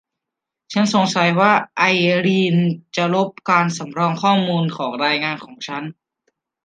[0.73, 1.83] ฉันสงสัยว่าไอ
[2.25, 2.55] รีน
[2.95, 5.83] จะลบการสำรองข้อมูลของรายงานของฉัน